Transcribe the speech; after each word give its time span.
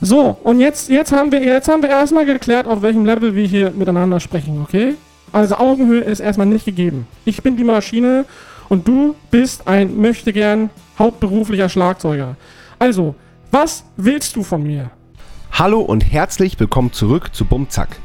So, 0.00 0.36
und 0.42 0.60
jetzt, 0.60 0.90
jetzt, 0.90 1.10
haben 1.12 1.32
wir, 1.32 1.42
jetzt 1.42 1.68
haben 1.68 1.82
wir 1.82 1.88
erstmal 1.88 2.26
geklärt, 2.26 2.66
auf 2.66 2.82
welchem 2.82 3.06
Level 3.06 3.34
wir 3.34 3.46
hier 3.46 3.70
miteinander 3.70 4.20
sprechen, 4.20 4.60
okay? 4.62 4.94
Also 5.32 5.56
Augenhöhe 5.56 6.02
ist 6.02 6.20
erstmal 6.20 6.46
nicht 6.46 6.66
gegeben. 6.66 7.06
Ich 7.24 7.42
bin 7.42 7.56
die 7.56 7.64
Maschine 7.64 8.26
und 8.68 8.86
du 8.86 9.14
bist 9.30 9.66
ein 9.66 9.96
möchtegern 9.96 10.68
hauptberuflicher 10.98 11.70
Schlagzeuger. 11.70 12.36
Also, 12.78 13.14
was 13.50 13.84
willst 13.96 14.36
du 14.36 14.42
von 14.42 14.62
mir? 14.62 14.90
Hallo 15.52 15.80
und 15.80 16.12
herzlich 16.12 16.60
willkommen 16.60 16.92
zurück 16.92 17.34
zu 17.34 17.46
Bumzack. 17.46 17.96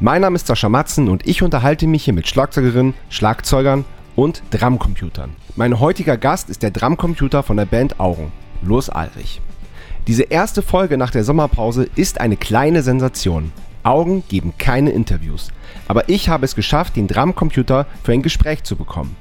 Mein 0.00 0.22
Name 0.22 0.34
ist 0.34 0.48
Sascha 0.48 0.68
Matzen 0.68 1.08
und 1.08 1.28
ich 1.28 1.42
unterhalte 1.42 1.86
mich 1.86 2.04
hier 2.04 2.14
mit 2.14 2.26
Schlagzeugerinnen, 2.26 2.94
Schlagzeugern 3.08 3.84
und 4.16 4.42
Drumcomputern. 4.50 5.30
Mein 5.54 5.78
heutiger 5.78 6.16
Gast 6.16 6.50
ist 6.50 6.64
der 6.64 6.72
Drumcomputer 6.72 7.44
von 7.44 7.56
der 7.56 7.66
Band 7.66 8.00
Augen, 8.00 8.32
Louis 8.62 8.88
Alrich. 8.88 9.40
Diese 10.06 10.22
erste 10.22 10.62
Folge 10.62 10.96
nach 10.96 11.10
der 11.10 11.24
Sommerpause 11.24 11.88
ist 11.96 12.20
eine 12.20 12.36
kleine 12.36 12.82
Sensation. 12.82 13.52
Augen 13.82 14.22
geben 14.28 14.54
keine 14.56 14.90
Interviews. 14.90 15.50
Aber 15.88 16.08
ich 16.08 16.28
habe 16.28 16.44
es 16.44 16.54
geschafft, 16.54 16.94
den 16.94 17.08
Drumcomputer 17.08 17.86
für 18.04 18.12
ein 18.12 18.22
Gespräch 18.22 18.62
zu 18.62 18.76
bekommen. 18.76 19.16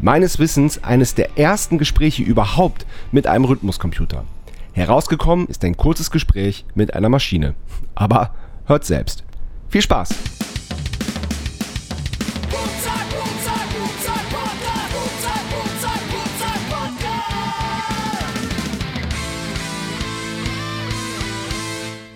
Meines 0.00 0.38
Wissens 0.38 0.82
eines 0.84 1.16
der 1.16 1.36
ersten 1.36 1.76
Gespräche 1.76 2.22
überhaupt 2.22 2.86
mit 3.10 3.26
einem 3.26 3.46
Rhythmuscomputer. 3.46 4.24
Herausgekommen 4.72 5.48
ist 5.48 5.64
ein 5.64 5.76
kurzes 5.76 6.12
Gespräch 6.12 6.64
mit 6.76 6.94
einer 6.94 7.08
Maschine. 7.08 7.54
Aber 7.96 8.32
hört 8.66 8.84
selbst. 8.84 9.24
Viel 9.68 9.82
Spaß! 9.82 10.37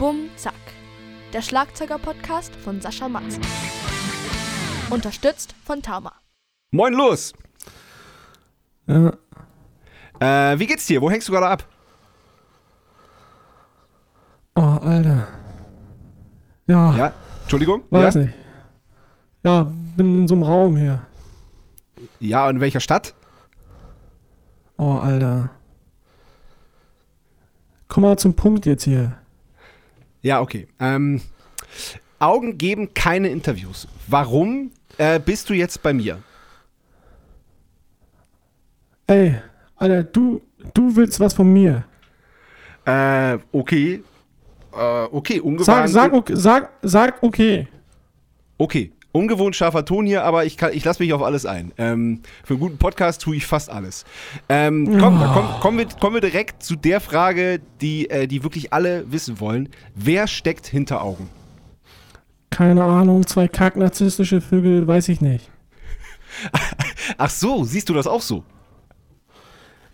Bum 0.02 0.30
Zack. 0.34 0.54
Der 1.32 1.42
Schlagzeuger-Podcast 1.42 2.56
von 2.56 2.80
Sascha 2.80 3.08
Matzen. 3.08 3.40
Unterstützt 4.90 5.54
von 5.64 5.80
Tama. 5.80 6.12
Moin 6.72 6.92
los! 6.92 7.32
Ja, 8.88 9.12
Äh, 10.18 10.58
wie 10.58 10.66
geht's 10.66 10.86
dir? 10.86 11.00
Wo 11.00 11.08
hängst 11.08 11.28
du 11.28 11.32
gerade 11.32 11.46
ab? 11.46 11.68
oh, 14.56 14.78
Alter. 14.82 15.28
Ja, 16.66 16.96
Ja? 16.96 17.12
Entschuldigung? 17.42 17.84
weiß 17.90 18.14
ja? 18.16 18.20
nicht. 18.22 18.34
Ja, 19.44 19.72
bin 19.96 20.22
in 20.22 20.26
so 20.26 20.34
einem 20.34 20.42
Raum 20.42 20.76
hier. 20.76 21.06
ja, 22.18 22.50
in 22.50 22.58
welcher 22.58 22.80
Stadt? 22.80 23.14
Oh, 24.78 24.94
Alter. 24.94 25.50
Komm 27.86 28.02
mal 28.02 28.18
zum 28.18 28.34
Punkt 28.34 28.66
jetzt 28.66 28.82
hier. 28.82 29.21
Ja, 30.22 30.40
okay. 30.40 30.68
Ähm, 30.80 31.20
Augen 32.18 32.56
geben 32.56 32.94
keine 32.94 33.28
Interviews. 33.28 33.88
Warum 34.06 34.70
äh, 34.98 35.18
bist 35.18 35.50
du 35.50 35.54
jetzt 35.54 35.82
bei 35.82 35.92
mir? 35.92 36.22
Ey, 39.08 39.34
Alter, 39.76 40.04
du, 40.04 40.40
du 40.74 40.94
willst 40.94 41.18
was 41.18 41.34
von 41.34 41.52
mir. 41.52 41.84
Äh, 42.84 43.38
okay. 43.50 44.02
Äh, 44.72 45.02
okay, 45.10 45.34
Sag, 45.36 45.44
ungewohnt. 45.44 45.90
sag, 45.90 46.12
okay, 46.12 46.34
sag, 46.36 46.70
sag 46.82 47.22
okay. 47.22 47.68
Okay, 48.58 48.92
ungewohnt 49.12 49.54
scharfer 49.56 49.84
Ton 49.84 50.06
hier, 50.06 50.24
aber 50.24 50.44
ich, 50.44 50.56
kann- 50.56 50.72
ich 50.72 50.84
lasse 50.84 51.02
mich 51.02 51.12
auf 51.12 51.22
alles 51.22 51.46
ein. 51.46 51.72
Ähm, 51.78 52.20
für 52.44 52.54
einen 52.54 52.60
guten 52.60 52.78
Podcast 52.78 53.20
tue 53.22 53.36
ich 53.36 53.46
fast 53.46 53.70
alles. 53.70 54.04
Ähm, 54.48 54.98
komm, 54.98 55.22
Oh. 55.22 55.30
komm, 55.32 55.60
kommen, 55.60 55.78
wir, 55.78 55.86
kommen 56.00 56.14
wir 56.14 56.20
direkt 56.20 56.62
zu 56.62 56.76
der 56.76 57.00
Frage, 57.00 57.60
die, 57.80 58.08
äh, 58.10 58.26
die 58.26 58.42
wirklich 58.42 58.72
alle 58.72 59.10
wissen 59.12 59.38
wollen. 59.40 59.68
Wer 59.94 60.26
steckt 60.26 60.66
hinter 60.66 61.02
Augen? 61.02 61.28
Keine 62.50 62.84
Ahnung, 62.84 63.26
zwei 63.26 63.48
kacknarzisstische 63.48 64.40
Vögel, 64.40 64.86
weiß 64.86 65.08
ich 65.08 65.20
nicht. 65.20 65.50
Ach 67.18 67.30
so, 67.30 67.64
siehst 67.64 67.88
du 67.88 67.94
das 67.94 68.06
auch 68.06 68.22
so? 68.22 68.44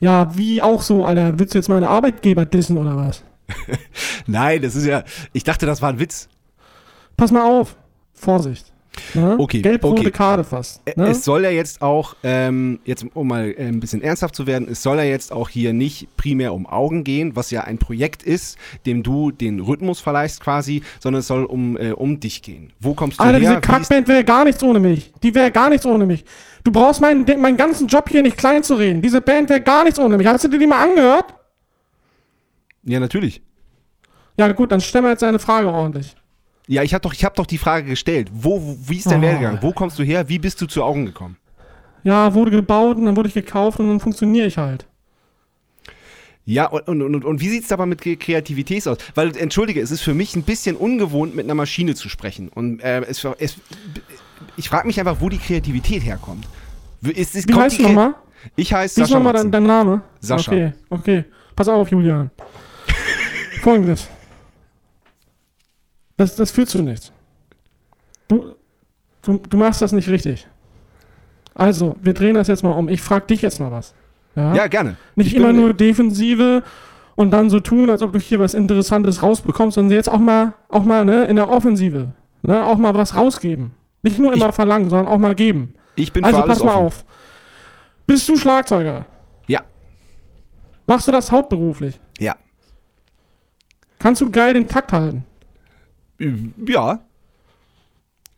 Ja, 0.00 0.36
wie 0.36 0.62
auch 0.62 0.82
so, 0.82 1.04
Alter. 1.04 1.38
Willst 1.38 1.54
du 1.54 1.58
jetzt 1.58 1.68
meine 1.68 1.88
Arbeitgeber 1.88 2.46
dissen 2.46 2.78
oder 2.78 2.96
was? 2.96 3.24
Nein, 4.26 4.62
das 4.62 4.76
ist 4.76 4.86
ja. 4.86 5.02
Ich 5.32 5.42
dachte, 5.42 5.66
das 5.66 5.82
war 5.82 5.88
ein 5.88 5.98
Witz. 5.98 6.28
Pass 7.16 7.32
mal 7.32 7.42
auf. 7.44 7.76
Vorsicht. 8.12 8.72
Ne? 9.14 9.36
Okay, 9.38 9.62
Gelb-rote 9.62 10.00
okay. 10.02 10.10
Karte 10.10 10.44
fast. 10.44 10.80
Ä- 10.86 10.92
Ne? 10.96 11.08
Es 11.08 11.24
soll 11.24 11.44
ja 11.44 11.50
jetzt 11.50 11.80
auch, 11.82 12.16
ähm, 12.22 12.80
jetzt 12.84 13.04
um 13.14 13.28
mal 13.28 13.50
äh, 13.56 13.66
ein 13.68 13.80
bisschen 13.80 14.02
ernsthaft 14.02 14.34
zu 14.34 14.46
werden, 14.46 14.68
es 14.70 14.82
soll 14.82 14.96
ja 14.98 15.04
jetzt 15.04 15.32
auch 15.32 15.48
hier 15.48 15.72
nicht 15.72 16.08
primär 16.16 16.52
um 16.54 16.66
Augen 16.66 17.04
gehen, 17.04 17.36
was 17.36 17.50
ja 17.50 17.62
ein 17.62 17.78
Projekt 17.78 18.22
ist, 18.22 18.58
dem 18.86 19.02
du 19.02 19.30
den 19.30 19.60
Rhythmus 19.60 20.00
verleihst 20.00 20.40
quasi, 20.40 20.82
sondern 21.00 21.20
es 21.20 21.26
soll 21.26 21.44
um, 21.44 21.76
äh, 21.76 21.92
um 21.92 22.20
dich 22.20 22.42
gehen. 22.42 22.72
Wo 22.80 22.94
kommst 22.94 23.18
du 23.20 23.24
Alter, 23.24 23.38
her? 23.38 23.50
diese 23.50 23.60
Kackband 23.60 24.08
wäre 24.08 24.24
gar 24.24 24.44
nichts 24.44 24.62
ohne 24.62 24.80
mich. 24.80 25.12
Die 25.22 25.34
wäre 25.34 25.50
gar 25.50 25.68
nichts 25.70 25.86
ohne 25.86 26.06
mich. 26.06 26.24
Du 26.64 26.72
brauchst 26.72 27.00
meinen, 27.00 27.24
meinen 27.40 27.56
ganzen 27.56 27.86
Job 27.86 28.08
hier 28.08 28.22
nicht 28.22 28.36
klein 28.36 28.62
zu 28.62 28.74
reden. 28.74 29.00
Diese 29.00 29.20
Band 29.20 29.48
wäre 29.48 29.60
gar 29.60 29.84
nichts 29.84 29.98
ohne 29.98 30.16
mich. 30.18 30.26
Hast 30.26 30.44
du 30.44 30.48
dir 30.48 30.58
die 30.58 30.66
mal 30.66 30.82
angehört? 30.88 31.34
Ja, 32.84 33.00
natürlich. 33.00 33.42
Ja, 34.38 34.50
gut, 34.52 34.70
dann 34.72 34.80
stell 34.80 35.02
mir 35.02 35.10
jetzt 35.10 35.24
eine 35.24 35.38
Frage 35.38 35.68
ordentlich. 35.68 36.14
Ja, 36.68 36.82
ich 36.82 36.94
habe 36.94 37.02
doch, 37.02 37.12
ich 37.14 37.24
hab 37.24 37.34
doch 37.34 37.46
die 37.46 37.58
Frage 37.58 37.86
gestellt. 37.88 38.30
Wo, 38.32 38.62
wo, 38.62 38.78
wie 38.86 38.98
ist 38.98 39.10
dein 39.10 39.18
Oh. 39.20 39.22
Werdegang? 39.22 39.58
Wo 39.62 39.72
kommst 39.72 39.98
du 39.98 40.02
her? 40.04 40.28
Wie 40.28 40.38
bist 40.38 40.60
du 40.60 40.66
zu 40.66 40.82
Augen 40.84 41.06
gekommen? 41.06 41.36
Ja, 42.04 42.32
wurde 42.34 42.50
gebaut 42.50 42.96
und 42.98 43.06
dann 43.06 43.16
wurde 43.16 43.28
ich 43.28 43.34
gekauft 43.34 43.80
und 43.80 43.88
dann 43.88 44.00
funktioniere 44.00 44.46
ich 44.46 44.58
halt. 44.58 44.86
Ja, 46.44 46.66
und, 46.66 46.86
und, 46.88 47.02
und, 47.02 47.24
und 47.24 47.40
wie 47.40 47.48
sieht's 47.48 47.72
aber 47.72 47.84
mit 47.84 48.00
Kreativität 48.00 48.86
aus? 48.88 48.98
Weil, 49.14 49.36
entschuldige, 49.36 49.80
es 49.80 49.90
ist 49.90 50.00
für 50.02 50.14
mich 50.14 50.34
ein 50.36 50.44
bisschen 50.44 50.76
ungewohnt, 50.76 51.34
mit 51.34 51.44
einer 51.44 51.54
Maschine 51.54 51.94
zu 51.94 52.08
sprechen. 52.08 52.48
Und 52.48 52.80
äh, 52.80 53.00
es, 53.02 53.26
es, 53.38 53.56
ich 54.56 54.68
frage 54.68 54.86
mich 54.86 54.98
einfach, 54.98 55.16
wo 55.20 55.28
die 55.28 55.38
Kreativität 55.38 56.04
herkommt. 56.04 56.46
Ist, 57.02 57.34
ist, 57.34 57.48
Wie 57.48 57.54
heißt 57.54 57.78
du 57.78 57.82
nochmal? 57.82 58.14
Ich 58.56 58.72
heiße 58.72 59.00
Sascha 59.00 59.14
nochmal 59.14 59.34
dein, 59.34 59.50
dein 59.50 59.64
Name? 59.64 60.02
Sascha. 60.20 60.52
Okay, 60.52 60.72
okay. 60.90 61.24
Pass 61.54 61.68
auf, 61.68 61.90
Julian. 61.90 62.30
Folgendes. 63.62 64.08
Das, 66.18 66.36
das 66.36 66.50
führt 66.50 66.68
zu 66.68 66.82
nichts. 66.82 67.10
Du, 68.28 68.54
du, 69.22 69.38
du 69.48 69.56
machst 69.56 69.80
das 69.80 69.92
nicht 69.92 70.08
richtig. 70.10 70.46
Also, 71.54 71.96
wir 72.02 72.12
drehen 72.12 72.34
das 72.34 72.48
jetzt 72.48 72.62
mal 72.62 72.72
um. 72.72 72.88
Ich 72.90 73.00
frage 73.00 73.26
dich 73.26 73.40
jetzt 73.40 73.58
mal 73.60 73.70
was. 73.72 73.94
Ja? 74.36 74.54
Ja, 74.54 74.66
gerne. 74.66 74.96
nicht 75.16 75.28
ich 75.28 75.34
immer 75.34 75.52
nur 75.52 75.72
Defensive 75.72 76.62
und 77.16 77.30
dann 77.30 77.50
so 77.50 77.58
tun, 77.60 77.88
als 77.90 78.02
ob 78.02 78.12
du 78.12 78.18
hier 78.20 78.38
was 78.38 78.54
Interessantes 78.54 79.22
rausbekommst, 79.22 79.74
sondern 79.76 79.92
jetzt 79.96 80.08
auch 80.08 80.18
mal, 80.18 80.52
auch 80.68 80.84
mal 80.84 81.04
ne, 81.04 81.24
in 81.24 81.36
der 81.36 81.48
Offensive. 81.48 82.12
Ne, 82.42 82.64
auch 82.64 82.76
mal 82.76 82.94
was 82.94 83.16
rausgeben. 83.16 83.72
Nicht 84.02 84.18
nur 84.20 84.32
immer 84.32 84.52
verlangen, 84.52 84.90
sondern 84.90 85.08
auch 85.08 85.18
mal 85.18 85.34
geben. 85.34 85.74
Ich 85.96 86.12
bin 86.12 86.24
Also 86.24 86.42
pass 86.42 86.62
mal 86.62 86.74
offen. 86.74 86.84
auf. 86.86 87.04
Bist 88.06 88.28
du 88.28 88.36
Schlagzeuger? 88.36 89.06
Ja, 89.48 89.62
Machst 90.86 91.08
du 91.08 91.12
das 91.12 91.30
hauptberuflich? 91.32 91.98
ja. 92.18 92.36
Kannst 93.98 94.20
du 94.20 94.30
geil 94.30 94.54
den 94.54 94.68
Takt 94.68 94.92
halten? 94.92 95.24
Ja. 96.18 97.00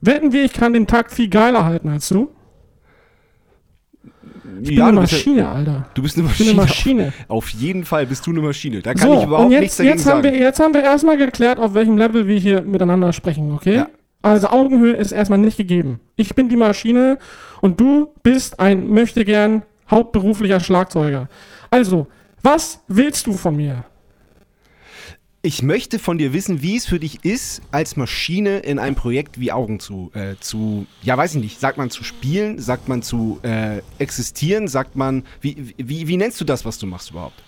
Wetten 0.00 0.32
wir, 0.32 0.44
ich 0.44 0.52
kann 0.52 0.72
den 0.72 0.86
Takt 0.86 1.12
viel 1.12 1.28
geiler 1.28 1.64
halten 1.64 1.88
als 1.88 2.08
du? 2.08 2.30
Ich 4.62 4.68
bin 4.68 4.76
ja, 4.78 4.86
eine 4.88 5.00
bist 5.00 5.12
ja- 5.12 5.18
Maschine, 5.18 5.48
Alter. 5.48 5.86
Du 5.94 6.02
bist 6.02 6.18
eine 6.18 6.28
bin 6.28 6.46
eine 6.48 6.54
Maschine. 6.56 7.02
Maschine. 7.06 7.12
Auf 7.28 7.48
jeden 7.50 7.84
Fall 7.84 8.06
bist 8.06 8.26
du 8.26 8.30
eine 8.30 8.40
Maschine. 8.40 8.80
Da 8.82 8.94
kann 8.94 9.08
So, 9.08 9.18
ich 9.18 9.24
überhaupt 9.26 9.44
und 9.44 9.50
nichts 9.50 9.64
jetzt, 9.64 9.78
dagegen 9.80 9.96
jetzt, 9.96 10.06
haben 10.06 10.22
sagen. 10.22 10.34
wir, 10.34 10.40
jetzt 10.40 10.60
haben 10.60 10.74
wir 10.74 10.82
erstmal 10.82 11.16
geklärt, 11.16 11.58
auf 11.58 11.74
welchem 11.74 11.96
Level 11.96 12.26
wir 12.26 12.38
hier 12.38 12.62
miteinander 12.62 13.12
sprechen, 13.12 13.52
okay? 13.52 13.74
Ja. 13.76 13.88
Also 14.22 14.48
Augenhöhe 14.48 14.94
ist 14.94 15.12
erstmal 15.12 15.38
nicht 15.38 15.56
gegeben. 15.56 16.00
Ich 16.16 16.34
bin 16.34 16.48
die 16.50 16.56
Maschine 16.56 17.18
und 17.62 17.80
du 17.80 18.08
bist 18.22 18.60
ein 18.60 18.88
möchtegern 18.90 19.62
hauptberuflicher 19.90 20.60
Schlagzeuger. 20.60 21.28
Also, 21.70 22.06
was 22.42 22.80
willst 22.88 23.26
du 23.26 23.32
von 23.34 23.56
mir? 23.56 23.84
Ich 25.42 25.62
möchte 25.62 25.98
von 25.98 26.18
dir 26.18 26.34
wissen, 26.34 26.60
wie 26.60 26.76
es 26.76 26.84
für 26.84 27.00
dich 27.00 27.24
ist, 27.24 27.62
als 27.70 27.96
Maschine 27.96 28.58
in 28.58 28.78
einem 28.78 28.94
Projekt 28.94 29.40
wie 29.40 29.52
Augen 29.52 29.80
zu, 29.80 30.10
äh, 30.12 30.34
zu 30.38 30.86
ja, 31.02 31.16
weiß 31.16 31.34
ich 31.34 31.40
nicht, 31.40 31.60
sagt 31.60 31.78
man 31.78 31.88
zu 31.88 32.04
spielen, 32.04 32.58
sagt 32.58 32.88
man 32.90 33.00
zu 33.00 33.40
äh, 33.42 33.80
existieren, 33.98 34.68
sagt 34.68 34.96
man, 34.96 35.24
wie, 35.40 35.74
wie, 35.78 36.06
wie 36.06 36.16
nennst 36.18 36.42
du 36.42 36.44
das, 36.44 36.66
was 36.66 36.76
du 36.76 36.86
machst 36.86 37.10
überhaupt? 37.10 37.42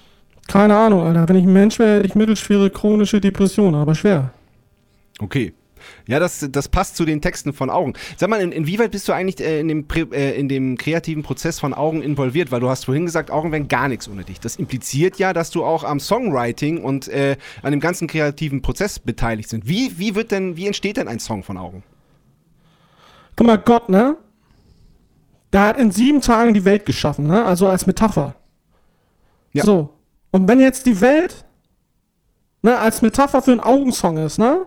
Keine 0.49 0.75
Ahnung, 0.75 1.03
Alter. 1.03 1.29
Wenn 1.29 1.37
ich 1.37 1.45
ein 1.45 1.53
Mensch 1.53 1.79
wäre, 1.79 1.99
hätte 1.99 2.07
ich 2.07 2.15
mittelschwere 2.15 2.71
chronische 2.71 3.21
Depression, 3.21 3.75
aber 3.75 3.95
schwer. 3.95 4.33
Okay. 5.19 5.53
Ja, 6.07 6.19
das, 6.19 6.47
das 6.51 6.69
passt 6.69 6.97
zu 6.97 7.05
den 7.05 7.21
Texten 7.21 7.53
von 7.53 7.71
Augen. 7.71 7.95
Sag 8.17 8.29
mal, 8.31 8.41
in, 8.41 8.53
inwieweit 8.53 8.91
bist 8.91 9.09
du 9.09 9.13
eigentlich 9.13 9.41
äh, 9.41 9.61
in, 9.61 9.69
dem, 9.69 9.87
äh, 10.13 10.33
in 10.33 10.49
dem 10.49 10.77
kreativen 10.77 11.23
Prozess 11.23 11.61
von 11.61 11.75
Augen 11.75 12.03
involviert? 12.03 12.51
Weil 12.51 12.61
du 12.61 12.69
hast 12.69 12.85
vorhin 12.85 13.07
gesagt, 13.07 13.31
Augen 13.31 13.53
wären 13.53 13.69
gar 13.69 13.89
nichts 13.89 14.09
ohne 14.09 14.25
dich. 14.25 14.41
Das 14.41 14.57
impliziert 14.57 15.19
ja, 15.19 15.33
dass 15.33 15.51
du 15.51 15.65
auch 15.65 15.85
am 15.85 16.01
Songwriting 16.01 16.83
und 16.83 17.09
äh, 17.09 17.37
an 17.63 17.71
dem 17.73 17.81
ganzen 17.81 18.09
kreativen 18.09 18.63
Prozess 18.63 18.99
beteiligt 18.99 19.49
sind. 19.49 19.69
Wie, 19.69 19.99
wie 19.99 20.15
wird 20.15 20.31
denn, 20.31 20.57
wie 20.57 20.67
entsteht 20.67 20.97
denn 20.97 21.09
ein 21.09 21.19
Song 21.19 21.43
von 21.43 21.57
Augen? 21.57 21.83
Guck 23.37 23.47
mal, 23.47 23.59
Gott, 23.59 23.89
ne? 23.89 24.17
Der 25.53 25.63
hat 25.63 25.79
in 25.79 25.91
sieben 25.91 26.21
Tagen 26.21 26.55
die 26.55 26.65
Welt 26.65 26.87
geschaffen, 26.87 27.27
ne? 27.27 27.45
Also 27.45 27.69
als 27.69 27.87
Metapher. 27.87 28.35
Ja. 29.53 29.65
So. 29.65 29.91
Und 30.31 30.49
wenn 30.49 30.61
jetzt 30.61 30.87
die 30.87 31.01
Welt 31.01 31.45
ne, 32.63 32.79
als 32.79 33.03
Metapher 33.03 33.43
für 33.43 33.53
einen 33.53 33.61
Augensong 33.61 34.17
ist, 34.19 34.39
ne? 34.39 34.67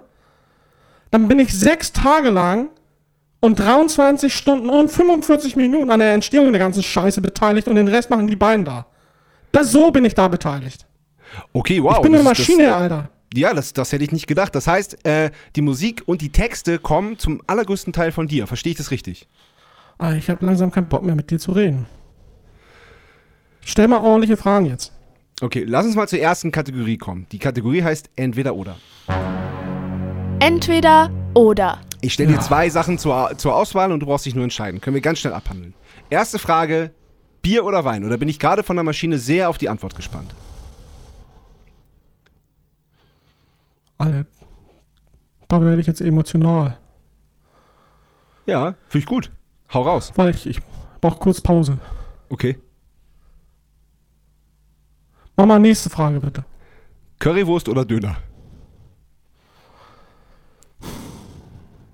Dann 1.12 1.28
bin 1.28 1.40
ich 1.40 1.54
sechs 1.54 1.94
Tage 1.94 2.30
lang 2.30 2.70
und 3.40 3.60
23 3.60 4.34
Stunden 4.34 4.70
und 4.70 4.90
45 4.90 5.56
Minuten 5.56 5.92
an 5.92 6.00
der 6.00 6.14
Entstehung 6.14 6.52
der 6.52 6.60
ganzen 6.60 6.84
Scheiße 6.84 7.22
beteiligt 7.22 7.68
und 7.68 7.76
den 7.76 7.88
Rest 7.88 8.10
machen 8.10 8.28
die 8.28 8.36
beiden 8.36 8.66
da. 8.66 8.88
Das, 9.52 9.72
so 9.72 9.92
bin 9.92 10.04
ich 10.04 10.16
da 10.16 10.28
beteiligt. 10.28 10.86
Okay, 11.54 11.82
wow. 11.82 11.96
ich 11.96 12.02
bin 12.02 12.16
eine 12.16 12.24
Maschine, 12.24 12.66
das, 12.66 12.76
Alter. 12.76 13.10
Ja, 13.34 13.54
das, 13.54 13.74
das 13.74 13.92
hätte 13.92 14.04
ich 14.04 14.12
nicht 14.12 14.28
gedacht. 14.28 14.56
Das 14.56 14.68
heißt, 14.68 15.06
äh, 15.06 15.32
die 15.56 15.62
Musik 15.62 16.04
und 16.06 16.22
die 16.22 16.32
Texte 16.32 16.80
kommen 16.80 17.20
zum 17.20 17.42
allergrößten 17.48 17.94
Teil 17.94 18.12
von 18.12 18.28
dir. 18.28 18.48
Verstehe 18.48 18.72
ich 18.72 18.78
das 18.78 18.92
richtig? 18.92 19.28
Ah, 19.98 20.14
ich 20.14 20.30
habe 20.30 20.46
langsam 20.46 20.72
keinen 20.72 20.88
Bock 20.88 21.04
mehr 21.04 21.16
mit 21.16 21.32
dir 21.32 21.40
zu 21.40 21.52
reden. 21.52 21.86
Stell 23.62 23.88
mal 23.88 24.02
ordentliche 24.02 24.38
Fragen 24.38 24.66
jetzt. 24.66 24.92
Okay, 25.42 25.66
lass 25.68 25.86
uns 25.86 25.96
mal 25.96 26.08
zur 26.08 26.20
ersten 26.20 26.52
Kategorie 26.52 26.98
kommen. 26.98 27.28
Die 27.32 27.40
Kategorie 27.40 27.84
heißt 27.84 28.10
entweder 28.16 28.56
oder. 28.56 28.78
Entweder 30.46 31.10
oder. 31.34 31.80
Ich 32.02 32.14
stelle 32.14 32.30
dir 32.30 32.36
Ja. 32.36 32.42
zwei 32.42 32.70
Sachen 32.70 33.00
zur, 33.00 33.36
zur 33.36 33.56
Auswahl 33.56 33.92
und 33.92 34.00
du 34.02 34.06
brauchst 34.06 34.28
dich 34.28 34.36
nur 34.36 34.44
entscheiden. 34.44 34.80
Können 34.80 34.94
wir 34.94 35.02
ganz 35.02 35.18
schnell 35.18 35.34
abhandeln. 35.34 35.74
Erste 36.12 36.38
Frage: 36.38 36.92
Bier 37.42 37.66
oder 37.66 37.84
Wein? 37.84 38.06
Oder 38.06 38.18
bin 38.18 38.30
ich 38.30 38.38
gerade 38.38 38.62
von 38.62 38.76
der 38.76 38.84
Maschine 38.84 39.18
sehr 39.18 39.50
auf 39.50 39.58
die 39.58 39.70
Antwort 39.70 39.96
gespannt? 39.96 40.36
Alter, 43.98 44.26
da 45.48 45.62
werde 45.62 45.82
ich 45.82 45.88
jetzt 45.88 46.02
emotional. 46.02 46.78
Ja, 48.46 48.76
finde 48.88 49.00
ich 49.04 49.06
gut. 49.08 49.32
Hau 49.74 49.82
raus. 49.82 50.12
Weil 50.16 50.30
ich, 50.36 50.46
ich 50.46 50.60
brauche 51.02 51.18
kurz 51.18 51.42
Pause. 51.42 51.80
Okay. 52.30 52.60
Mach 55.38 55.48
mal 55.48 55.60
nächste 55.60 55.90
Frage, 55.90 56.20
bitte. 56.20 56.46
Currywurst 57.18 57.68
oder 57.68 57.84
Döner? 57.84 58.18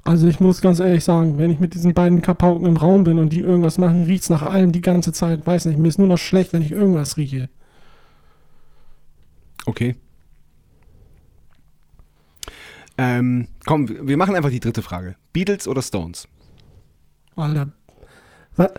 Also 0.03 0.27
ich 0.27 0.39
muss 0.39 0.61
ganz 0.61 0.79
ehrlich 0.79 1.03
sagen, 1.03 1.37
wenn 1.37 1.51
ich 1.51 1.59
mit 1.59 1.73
diesen 1.75 1.93
beiden 1.93 2.21
Kapauken 2.21 2.65
im 2.65 2.77
Raum 2.77 3.03
bin 3.03 3.19
und 3.19 3.29
die 3.29 3.39
irgendwas 3.41 3.77
machen, 3.77 4.03
riecht's 4.05 4.29
nach 4.29 4.41
allem 4.41 4.71
die 4.71 4.81
ganze 4.81 5.13
Zeit. 5.13 5.45
Weiß 5.45 5.65
nicht, 5.65 5.77
mir 5.77 5.87
ist 5.87 5.99
nur 5.99 6.07
noch 6.07 6.17
schlecht, 6.17 6.53
wenn 6.53 6.63
ich 6.63 6.71
irgendwas 6.71 7.17
rieche. 7.17 7.49
Okay. 9.65 9.95
Ähm, 12.97 13.47
komm, 13.65 13.87
wir 14.07 14.17
machen 14.17 14.35
einfach 14.35 14.49
die 14.49 14.59
dritte 14.59 14.81
Frage. 14.81 15.15
Beatles 15.33 15.67
oder 15.67 15.81
Stones? 15.81 16.27
Alter. 17.35 17.69
Wa- 18.55 18.71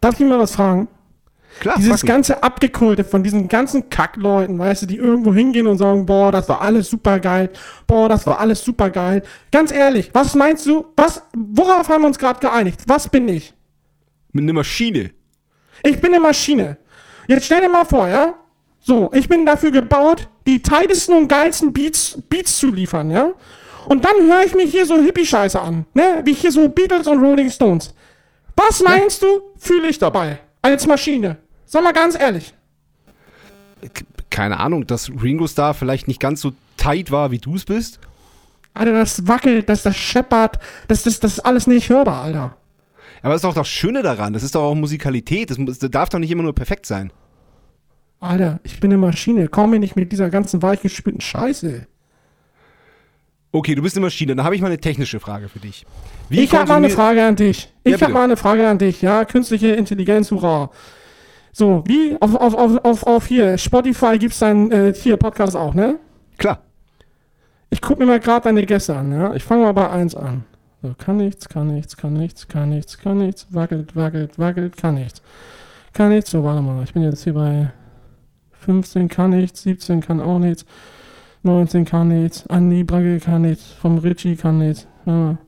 Darf 0.00 0.18
ich 0.18 0.26
mal 0.26 0.38
was 0.38 0.54
fragen? 0.54 0.88
Klar, 1.58 1.74
Dieses 1.76 2.02
ganze 2.02 2.42
Abgekulte 2.42 3.04
von 3.04 3.22
diesen 3.22 3.48
ganzen 3.48 3.90
Kackleuten, 3.90 4.58
weißt 4.58 4.82
du, 4.82 4.86
die 4.86 4.96
irgendwo 4.96 5.34
hingehen 5.34 5.66
und 5.66 5.78
sagen, 5.78 6.06
boah, 6.06 6.32
das 6.32 6.48
war 6.48 6.60
alles 6.60 6.88
super 6.88 7.18
geil, 7.18 7.50
boah, 7.86 8.08
das 8.08 8.26
war 8.26 8.38
alles 8.38 8.64
super 8.64 8.88
geil. 8.88 9.22
Ganz 9.50 9.72
ehrlich, 9.72 10.10
was 10.14 10.34
meinst 10.34 10.64
du, 10.66 10.86
was, 10.96 11.22
worauf 11.36 11.88
haben 11.88 12.02
wir 12.02 12.06
uns 12.06 12.18
gerade 12.18 12.40
geeinigt? 12.40 12.80
Was 12.86 13.08
bin 13.08 13.28
ich? 13.28 13.52
Mit 14.32 14.44
einer 14.44 14.52
Maschine. 14.52 15.10
Ich 15.82 16.00
bin 16.00 16.14
eine 16.14 16.22
Maschine. 16.22 16.78
Jetzt 17.26 17.46
stell 17.46 17.60
dir 17.60 17.68
mal 17.68 17.84
vor, 17.84 18.08
ja? 18.08 18.34
So, 18.80 19.10
ich 19.12 19.28
bin 19.28 19.44
dafür 19.44 19.70
gebaut, 19.70 20.28
die 20.46 20.62
tightesten 20.62 21.12
und 21.12 21.28
geilsten 21.28 21.72
Beats, 21.72 22.18
Beats 22.28 22.58
zu 22.58 22.68
liefern, 22.68 23.10
ja? 23.10 23.32
Und 23.86 24.04
dann 24.04 24.14
höre 24.26 24.44
ich 24.44 24.54
mir 24.54 24.64
hier 24.64 24.86
so 24.86 24.96
Hippie-Scheiße 24.96 25.60
an, 25.60 25.84
ne? 25.94 26.22
Wie 26.24 26.32
hier 26.32 26.52
so 26.52 26.68
Beatles 26.68 27.06
und 27.06 27.18
Rolling 27.18 27.50
Stones. 27.50 27.94
Was 28.56 28.82
meinst 28.82 29.22
du, 29.22 29.26
fühle 29.58 29.88
ich 29.88 29.98
dabei? 29.98 30.38
Als 30.62 30.86
Maschine. 30.86 31.38
Sag 31.64 31.84
mal 31.84 31.92
ganz 31.92 32.18
ehrlich. 32.18 32.54
Keine 34.30 34.60
Ahnung, 34.60 34.86
dass 34.86 35.10
Ringo 35.10 35.46
Starr 35.46 35.74
vielleicht 35.74 36.08
nicht 36.08 36.20
ganz 36.20 36.40
so 36.40 36.52
tight 36.76 37.10
war, 37.10 37.30
wie 37.30 37.38
du 37.38 37.56
es 37.56 37.64
bist. 37.64 38.00
Alter, 38.74 38.92
das 38.92 39.26
wackelt, 39.26 39.68
das, 39.68 39.82
das 39.82 39.96
scheppert, 39.96 40.58
das, 40.86 41.02
das, 41.02 41.18
das 41.20 41.34
ist 41.34 41.40
alles 41.40 41.66
nicht 41.66 41.88
hörbar, 41.88 42.22
Alter. 42.22 42.56
Aber 43.22 43.32
das 43.32 43.42
ist 43.42 43.44
doch 43.44 43.54
das 43.54 43.68
Schöne 43.68 44.02
daran. 44.02 44.32
Das 44.32 44.42
ist 44.42 44.54
doch 44.54 44.62
auch 44.62 44.74
Musikalität. 44.74 45.50
Das, 45.50 45.58
das 45.58 45.78
darf 45.90 46.08
doch 46.08 46.18
nicht 46.18 46.30
immer 46.30 46.42
nur 46.42 46.54
perfekt 46.54 46.86
sein. 46.86 47.12
Alter, 48.20 48.60
ich 48.62 48.80
bin 48.80 48.90
eine 48.90 48.98
Maschine. 48.98 49.48
Komm 49.48 49.70
mir 49.70 49.78
nicht 49.78 49.96
mit 49.96 50.12
dieser 50.12 50.30
ganzen 50.30 50.62
weichgespülten 50.62 51.20
Scheiße. 51.20 51.86
Okay, 53.52 53.74
du 53.74 53.82
bist 53.82 53.96
eine 53.96 54.06
Maschine. 54.06 54.36
Dann 54.36 54.44
habe 54.44 54.54
ich 54.54 54.60
mal 54.60 54.68
eine 54.68 54.78
technische 54.78 55.18
Frage 55.18 55.48
für 55.48 55.58
dich. 55.58 55.84
Wie 56.28 56.40
ich 56.40 56.54
habe 56.54 56.68
mal 56.68 56.76
eine 56.76 56.90
Frage 56.90 57.24
an 57.24 57.34
dich. 57.36 57.64
Ja, 57.64 57.68
Ich 57.84 57.92
bitte. 57.92 58.04
habe 58.04 58.14
mal 58.14 58.24
eine 58.24 58.36
Frage 58.36 58.68
an 58.68 58.78
dich, 58.78 59.02
ja? 59.02 59.24
Künstliche 59.24 59.68
Intelligenz, 59.68 60.30
hurra. 60.30 60.70
So, 61.52 61.82
wie 61.86 62.16
auf, 62.20 62.34
auf, 62.36 62.54
auf, 62.54 62.84
auf, 62.84 63.02
auf 63.06 63.26
hier, 63.26 63.58
Spotify 63.58 64.18
gibt's 64.18 64.38
deinen 64.38 64.70
äh, 64.70 64.94
hier 64.94 65.16
Podcast 65.16 65.56
auch, 65.56 65.74
ne? 65.74 65.98
Klar. 66.38 66.60
Ich 67.70 67.80
guck 67.80 67.98
mir 67.98 68.06
mal 68.06 68.20
gerade 68.20 68.44
deine 68.44 68.64
Gäste 68.64 68.94
an, 68.96 69.10
ja? 69.12 69.34
Ich 69.34 69.42
fange 69.42 69.64
mal 69.64 69.72
bei 69.72 69.90
1 69.90 70.14
an. 70.14 70.44
So, 70.82 70.94
kann 70.96 71.16
nichts, 71.16 71.48
kann 71.48 71.66
nichts, 71.66 71.96
kann 71.96 72.12
nichts, 72.14 72.46
kann 72.48 72.68
nichts, 72.68 72.98
kann 72.98 73.18
nichts, 73.18 73.46
wackelt, 73.50 73.96
wackelt, 73.96 74.38
wackelt, 74.38 74.76
kann 74.76 74.94
nichts. 74.94 75.22
Kann 75.92 76.10
nichts, 76.10 76.30
so, 76.30 76.44
warte 76.44 76.62
mal, 76.62 76.84
ich 76.84 76.92
bin 76.94 77.02
jetzt 77.02 77.24
hier 77.24 77.34
bei 77.34 77.72
15 78.60 79.08
kann 79.08 79.30
nichts, 79.30 79.62
17 79.62 80.00
kann 80.00 80.20
auch 80.20 80.38
nichts, 80.38 80.64
19 81.42 81.84
kann 81.84 82.08
nichts, 82.08 82.46
Andi 82.48 82.84
Bragge 82.84 83.18
kann 83.18 83.42
nichts, 83.42 83.72
vom 83.80 83.98
Richie 83.98 84.36
kann 84.36 84.58
nichts. 84.58 84.86
Ja. 85.06 85.38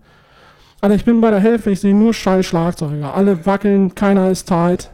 Alter, 0.81 0.95
ich 0.97 1.05
bin 1.05 1.21
bei 1.21 1.31
der 1.31 1.41
Hälfte, 1.41 1.71
ich 1.71 1.81
sehe 1.81 1.95
nur 1.95 2.13
scheiß 2.15 2.45
Schlagzeuger. 2.47 3.15
Alle 3.15 3.45
wackeln, 3.47 3.95
keiner 3.95 4.31
ist 4.31 4.49
tight. 4.49 4.91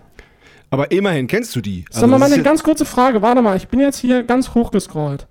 Aber 0.70 0.90
immerhin 0.90 1.26
kennst 1.28 1.56
du 1.56 1.60
die. 1.62 1.84
Also 1.88 2.00
Sag 2.00 2.10
mal, 2.10 2.14
das 2.16 2.20
mal 2.20 2.26
ist 2.26 2.32
eine 2.34 2.42
ja- 2.42 2.50
ganz 2.50 2.62
kurze 2.62 2.84
Frage, 2.84 3.22
warte 3.22 3.40
mal, 3.40 3.56
ich 3.56 3.68
bin 3.68 3.80
jetzt 3.80 3.98
hier 3.98 4.22
ganz 4.22 4.54
hochgescrollt. 4.54 5.26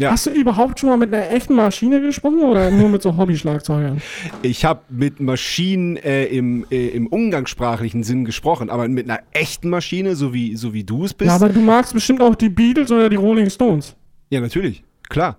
Ja. 0.00 0.10
Hast 0.10 0.26
du 0.26 0.30
überhaupt 0.30 0.80
schon 0.80 0.88
mal 0.88 0.96
mit 0.96 1.14
einer 1.14 1.30
echten 1.30 1.54
Maschine 1.54 2.00
gesprochen 2.00 2.40
oder 2.40 2.70
nur 2.70 2.88
mit 2.88 3.02
so 3.02 3.16
Hobby-Schlagzeugern? 3.16 4.00
Ich 4.42 4.64
habe 4.64 4.80
mit 4.88 5.20
Maschinen 5.20 5.96
äh, 5.98 6.24
im, 6.24 6.66
äh, 6.70 6.88
im 6.88 7.06
umgangssprachlichen 7.06 8.02
Sinn 8.02 8.24
gesprochen, 8.24 8.70
aber 8.70 8.88
mit 8.88 9.08
einer 9.08 9.20
echten 9.32 9.68
Maschine, 9.68 10.16
so 10.16 10.32
wie, 10.34 10.56
so 10.56 10.72
wie 10.72 10.82
du 10.82 11.04
es 11.04 11.12
bist. 11.14 11.28
Ja, 11.28 11.36
aber 11.36 11.50
du 11.50 11.60
magst 11.60 11.92
bestimmt 11.92 12.22
auch 12.22 12.34
die 12.34 12.48
Beatles 12.48 12.90
oder 12.90 13.08
die 13.10 13.16
Rolling 13.16 13.50
Stones. 13.50 13.94
ja, 14.30 14.40
natürlich. 14.40 14.82
Klar. 15.12 15.36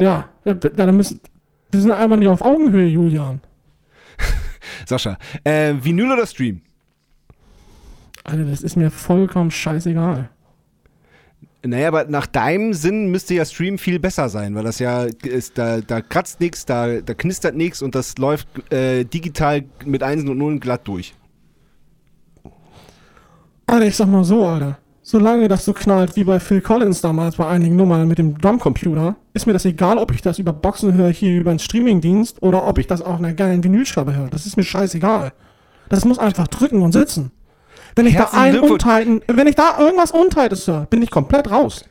Ja, 0.00 0.30
ja 0.46 0.54
dann 0.54 0.96
müssen. 0.96 1.20
Wir 1.70 1.80
sind 1.82 1.90
einfach 1.90 2.16
nicht 2.16 2.28
auf 2.28 2.40
Augenhöhe, 2.40 2.86
Julian. 2.86 3.42
Sascha, 4.86 5.18
äh, 5.44 5.74
Vinyl 5.82 6.10
oder 6.12 6.26
Stream? 6.26 6.62
Alter, 8.24 8.44
das 8.44 8.62
ist 8.62 8.76
mir 8.76 8.90
vollkommen 8.90 9.50
scheißegal. 9.50 10.30
Naja, 11.62 11.88
aber 11.88 12.04
nach 12.04 12.26
deinem 12.26 12.72
Sinn 12.72 13.10
müsste 13.10 13.34
ja 13.34 13.44
Stream 13.44 13.76
viel 13.76 13.98
besser 13.98 14.30
sein, 14.30 14.54
weil 14.54 14.64
das 14.64 14.78
ja 14.78 15.04
ist, 15.04 15.58
da, 15.58 15.82
da 15.82 16.00
kratzt 16.00 16.40
nichts, 16.40 16.64
da, 16.64 17.02
da 17.02 17.12
knistert 17.12 17.54
nichts 17.54 17.82
und 17.82 17.94
das 17.94 18.16
läuft 18.16 18.48
äh, 18.72 19.04
digital 19.04 19.64
mit 19.84 20.02
Einsen 20.02 20.30
und 20.30 20.38
Nullen 20.38 20.58
glatt 20.58 20.88
durch. 20.88 21.14
Alter, 23.66 23.86
ich 23.86 23.94
sag 23.94 24.08
mal 24.08 24.24
so, 24.24 24.46
Alter. 24.46 24.78
Solange 25.04 25.48
das 25.48 25.64
so 25.64 25.72
knallt 25.72 26.14
wie 26.14 26.22
bei 26.22 26.38
Phil 26.38 26.60
Collins 26.60 27.00
damals 27.00 27.34
bei 27.34 27.46
einigen 27.48 27.74
Nummern 27.74 28.06
mit 28.06 28.18
dem 28.18 28.38
Drumcomputer, 28.38 29.16
ist 29.34 29.46
mir 29.46 29.52
das 29.52 29.64
egal, 29.64 29.98
ob 29.98 30.12
ich 30.12 30.22
das 30.22 30.38
über 30.38 30.52
Boxen 30.52 30.94
höre, 30.94 31.10
hier 31.10 31.40
über 31.40 31.50
einen 31.50 31.58
Streamingdienst 31.58 32.40
oder 32.40 32.66
ob 32.68 32.78
ich 32.78 32.86
das 32.86 33.02
auf 33.02 33.18
einer 33.18 33.32
geilen 33.32 33.64
Vinylscheibe 33.64 34.14
höre. 34.14 34.28
Das 34.28 34.46
ist 34.46 34.56
mir 34.56 34.62
scheißegal. 34.62 35.32
Das 35.88 36.04
muss 36.04 36.20
einfach 36.20 36.46
drücken 36.46 36.82
und 36.82 36.92
sitzen. 36.92 37.32
Wenn 37.96 38.06
ich 38.06 38.14
da 38.14 38.32
Herzlichen 38.32 38.64
ein. 38.64 38.70
Untighten, 38.70 39.22
wenn 39.26 39.48
ich 39.48 39.56
da 39.56 39.78
irgendwas 39.80 40.12
Untightes 40.12 40.68
höre, 40.68 40.86
bin 40.86 41.02
ich 41.02 41.10
komplett 41.10 41.50
raus. 41.50 41.84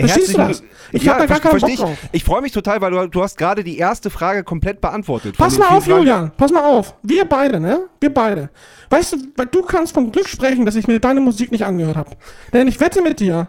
Verstehst 0.00 0.34
du 0.34 0.38
das? 0.38 0.62
Ich 0.90 1.08
hab 1.08 1.18
da 1.18 1.26
gar 1.26 1.40
keinen 1.40 1.60
Bock 1.60 1.70
ich. 1.70 1.78
drauf. 1.78 1.98
Ich 2.12 2.24
freue 2.24 2.42
mich 2.42 2.52
total, 2.52 2.80
weil 2.80 2.90
du, 2.90 3.06
du 3.08 3.22
hast 3.22 3.38
gerade 3.38 3.62
die 3.62 3.78
erste 3.78 4.10
Frage 4.10 4.44
komplett 4.44 4.80
beantwortet. 4.80 5.36
Pass 5.36 5.58
mal 5.58 5.68
auf, 5.68 5.86
Julian. 5.86 6.32
Pass 6.36 6.50
mal 6.50 6.64
auf. 6.64 6.94
Wir 7.02 7.24
beide, 7.24 7.60
ne? 7.60 7.88
Wir 8.00 8.12
beide. 8.12 8.50
Weißt 8.90 9.12
du, 9.12 9.16
weil 9.36 9.46
du 9.46 9.62
kannst 9.62 9.94
vom 9.94 10.10
Glück 10.12 10.28
sprechen, 10.28 10.66
dass 10.66 10.74
ich 10.74 10.86
mir 10.86 10.98
deine 11.00 11.20
Musik 11.20 11.52
nicht 11.52 11.64
angehört 11.64 11.96
habe. 11.96 12.10
Denn 12.52 12.68
ich 12.68 12.80
wette 12.80 13.00
mit 13.00 13.20
dir, 13.20 13.48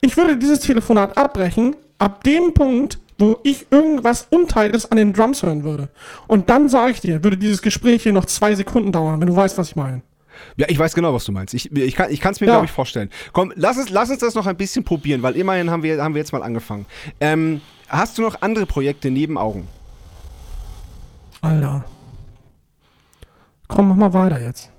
ich 0.00 0.16
würde 0.16 0.36
dieses 0.36 0.60
Telefonat 0.60 1.16
abbrechen, 1.16 1.74
ab 1.98 2.22
dem 2.24 2.52
Punkt, 2.52 2.98
wo 3.18 3.38
ich 3.42 3.66
irgendwas 3.70 4.26
Unteils 4.30 4.90
an 4.90 4.98
den 4.98 5.12
Drums 5.12 5.42
hören 5.42 5.64
würde. 5.64 5.88
Und 6.26 6.50
dann 6.50 6.68
sage 6.68 6.92
ich 6.92 7.00
dir, 7.00 7.24
würde 7.24 7.38
dieses 7.38 7.62
Gespräch 7.62 8.02
hier 8.02 8.12
noch 8.12 8.26
zwei 8.26 8.54
Sekunden 8.54 8.92
dauern, 8.92 9.20
wenn 9.20 9.28
du 9.28 9.36
weißt, 9.36 9.56
was 9.56 9.68
ich 9.68 9.76
meine. 9.76 10.02
Ja, 10.56 10.66
ich 10.68 10.78
weiß 10.78 10.94
genau, 10.94 11.12
was 11.14 11.24
du 11.24 11.32
meinst. 11.32 11.54
Ich, 11.54 11.70
ich 11.72 11.94
kann 11.94 12.10
es 12.10 12.40
mir, 12.40 12.46
Ja. 12.46 12.52
glaube 12.54 12.66
ich, 12.66 12.72
vorstellen. 12.72 13.10
Komm, 13.32 13.52
lass 13.56 13.76
uns, 13.76 13.90
lass 13.90 14.10
uns 14.10 14.20
das 14.20 14.34
noch 14.34 14.46
ein 14.46 14.56
bisschen 14.56 14.84
probieren, 14.84 15.22
weil 15.22 15.36
immerhin 15.36 15.70
haben 15.70 15.82
wir, 15.82 16.02
haben 16.02 16.14
wir 16.14 16.20
jetzt 16.20 16.32
mal 16.32 16.42
angefangen. 16.42 16.86
Ähm, 17.20 17.60
hast 17.88 18.18
du 18.18 18.22
noch 18.22 18.42
andere 18.42 18.66
Projekte 18.66 19.10
neben 19.10 19.38
Augen? 19.38 19.68
Alter. 21.40 21.84
Komm, 23.68 23.88
mach 23.88 23.96
mal 23.96 24.12
weiter 24.12 24.40
jetzt. 24.40 24.70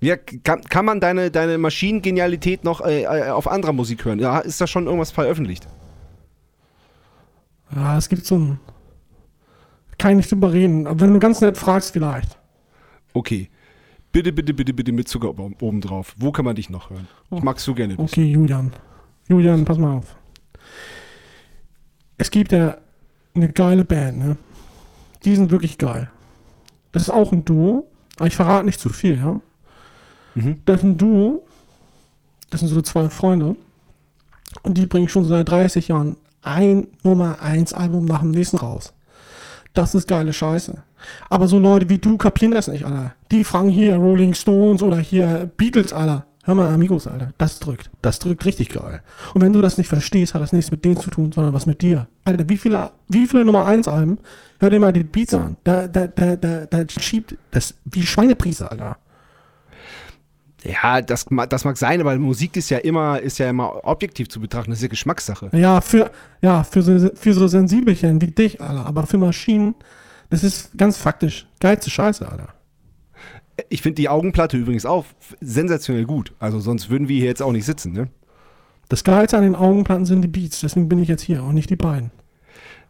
Ja, 0.00 0.16
kann, 0.16 0.60
kann 0.62 0.84
man 0.84 1.00
deine, 1.00 1.30
deine 1.30 1.56
Maschinengenialität 1.56 2.62
noch 2.62 2.82
äh, 2.82 3.04
äh, 3.04 3.30
auf 3.30 3.48
anderer 3.50 3.72
Musik 3.72 4.04
hören? 4.04 4.18
Ja, 4.18 4.38
ist 4.40 4.60
da 4.60 4.66
schon 4.66 4.84
irgendwas 4.84 5.10
veröffentlicht? 5.10 5.66
Ja, 7.74 7.96
es 7.96 8.08
gibt 8.08 8.26
so 8.26 8.36
ein. 8.36 8.60
Kann 9.98 10.10
ich 10.12 10.16
nicht 10.18 10.32
drüber 10.32 10.52
reden, 10.52 10.86
aber 10.86 11.00
wenn 11.00 11.12
du 11.14 11.18
ganz 11.20 11.40
nett 11.40 11.56
fragst, 11.56 11.92
vielleicht. 11.92 12.36
Okay. 13.14 13.48
Bitte, 14.14 14.32
bitte, 14.32 14.54
bitte, 14.54 14.72
bitte 14.72 14.92
mit 14.92 15.08
Zucker 15.08 15.30
oben 15.36 15.80
drauf. 15.80 16.14
Wo 16.16 16.30
kann 16.30 16.44
man 16.44 16.54
dich 16.54 16.70
noch 16.70 16.88
hören? 16.88 17.08
Ich 17.32 17.42
mag 17.42 17.58
so 17.58 17.74
gerne. 17.74 17.94
wissen. 17.94 18.04
Okay, 18.04 18.24
Julian. 18.24 18.72
Julian, 19.28 19.64
pass 19.64 19.76
mal 19.76 19.96
auf. 19.96 20.14
es 22.16 22.30
gibt 22.30 22.52
ja 22.52 22.78
eine 23.34 23.48
geile 23.48 23.84
Band, 23.84 24.18
ne? 24.18 24.36
Die 25.24 25.34
sind 25.34 25.50
wirklich 25.50 25.78
geil. 25.78 26.08
Das 26.92 27.02
ist 27.02 27.10
auch 27.10 27.32
ein 27.32 27.44
Duo, 27.44 27.88
aber 28.16 28.28
ich 28.28 28.36
verrate 28.36 28.64
nicht 28.64 28.78
zu 28.78 28.88
viel, 28.88 29.16
ja? 29.18 29.40
Mhm. 30.36 30.60
Das 30.64 30.76
ist 30.76 30.84
ein 30.84 30.96
Duo, 30.96 31.44
das 32.50 32.60
sind 32.60 32.68
so 32.68 32.82
zwei 32.82 33.08
Freunde 33.08 33.56
und 34.62 34.78
die 34.78 34.86
bringen 34.86 35.08
schon 35.08 35.24
seit 35.24 35.48
30 35.48 35.88
Jahren 35.88 36.16
ein 36.40 36.86
Nummer 37.02 37.42
1 37.42 37.72
Album 37.72 38.04
nach 38.04 38.20
dem 38.20 38.30
nächsten 38.30 38.58
raus. 38.58 38.92
Das 39.72 39.96
ist 39.96 40.06
geile 40.06 40.32
Scheiße. 40.32 40.84
Aber 41.28 41.48
so 41.48 41.58
Leute 41.58 41.88
wie 41.88 41.98
du 41.98 42.16
kapieren 42.16 42.52
das 42.52 42.68
nicht, 42.68 42.84
Alter. 42.84 43.14
Die 43.30 43.44
fragen 43.44 43.68
hier 43.68 43.96
Rolling 43.96 44.34
Stones 44.34 44.82
oder 44.82 44.98
hier 44.98 45.50
Beatles, 45.56 45.92
Alter. 45.92 46.26
Hör 46.44 46.54
mal, 46.54 46.72
Amigos, 46.72 47.06
Alter. 47.06 47.32
Das 47.38 47.58
drückt. 47.58 47.90
Das 48.02 48.18
drückt 48.18 48.44
richtig 48.44 48.68
geil. 48.68 49.02
Und 49.32 49.40
wenn 49.40 49.54
du 49.54 49.62
das 49.62 49.78
nicht 49.78 49.88
verstehst, 49.88 50.34
hat 50.34 50.42
das 50.42 50.52
nichts 50.52 50.70
mit 50.70 50.84
denen 50.84 50.98
zu 50.98 51.08
tun, 51.10 51.32
sondern 51.32 51.54
was 51.54 51.64
mit 51.64 51.80
dir. 51.80 52.06
Alter, 52.24 52.48
wie 52.48 52.58
viele, 52.58 52.90
wie 53.08 53.26
viele 53.26 53.46
Nummer 53.46 53.64
1 53.64 53.88
Alben? 53.88 54.18
Hör 54.60 54.68
dir 54.68 54.78
mal 54.78 54.92
die 54.92 55.04
Beats 55.04 55.32
an. 55.32 55.56
Da, 55.64 55.88
da, 55.88 56.06
da, 56.06 56.36
da, 56.36 56.66
da 56.66 56.84
schiebt 56.88 57.36
das 57.50 57.74
wie 57.86 58.02
Schweinepriester, 58.02 58.70
Alter. 58.70 58.98
Ja, 60.64 61.02
das, 61.02 61.26
das 61.48 61.64
mag 61.64 61.76
sein, 61.76 62.00
aber 62.00 62.16
Musik 62.18 62.56
ist 62.56 62.70
ja 62.70 62.78
immer, 62.78 63.20
ist 63.20 63.38
ja 63.38 63.50
immer 63.50 63.84
objektiv 63.84 64.28
zu 64.28 64.40
betrachten. 64.40 64.70
Das 64.70 64.78
ist 64.78 64.82
ja 64.82 64.88
Geschmackssache. 64.88 65.50
Ja, 65.52 65.80
für, 65.80 66.10
ja, 66.40 66.64
für 66.64 66.82
so, 66.82 67.10
für 67.14 67.34
so 67.34 67.46
Sensibelchen 67.46 68.20
wie 68.20 68.28
dich, 68.28 68.60
Alter. 68.60 68.86
Aber 68.86 69.06
für 69.06 69.18
Maschinen, 69.18 69.74
das 70.30 70.44
ist 70.44 70.76
ganz 70.76 70.96
faktisch. 70.96 71.46
Geilste 71.60 71.90
Scheiße, 71.90 72.28
Alter. 72.30 72.48
Ich 73.68 73.82
finde 73.82 73.96
die 73.96 74.08
Augenplatte 74.08 74.56
übrigens 74.56 74.84
auch 74.84 75.04
sensationell 75.40 76.06
gut. 76.06 76.34
Also 76.38 76.60
sonst 76.60 76.90
würden 76.90 77.08
wir 77.08 77.16
hier 77.16 77.26
jetzt 77.26 77.42
auch 77.42 77.52
nicht 77.52 77.66
sitzen, 77.66 77.92
ne? 77.92 78.08
Das 78.88 79.04
Geilste 79.04 79.38
an 79.38 79.44
den 79.44 79.54
Augenplatten 79.54 80.04
sind 80.04 80.22
die 80.22 80.28
Beats. 80.28 80.60
Deswegen 80.60 80.88
bin 80.88 80.98
ich 80.98 81.08
jetzt 81.08 81.22
hier 81.22 81.42
und 81.42 81.54
nicht 81.54 81.70
die 81.70 81.76
beiden. 81.76 82.10